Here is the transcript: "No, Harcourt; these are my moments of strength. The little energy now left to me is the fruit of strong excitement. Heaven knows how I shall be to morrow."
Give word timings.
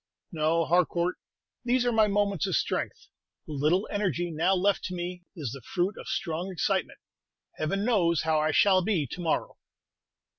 "No, 0.31 0.65
Harcourt; 0.65 1.17
these 1.63 1.85
are 1.85 1.91
my 1.91 2.07
moments 2.07 2.47
of 2.47 2.55
strength. 2.55 3.07
The 3.45 3.53
little 3.53 3.87
energy 3.91 4.31
now 4.31 4.55
left 4.55 4.83
to 4.85 4.95
me 4.95 5.21
is 5.35 5.51
the 5.51 5.61
fruit 5.61 5.93
of 5.95 6.07
strong 6.07 6.51
excitement. 6.51 6.97
Heaven 7.57 7.85
knows 7.85 8.23
how 8.23 8.39
I 8.39 8.49
shall 8.49 8.81
be 8.81 9.05
to 9.05 9.21
morrow." 9.21 9.59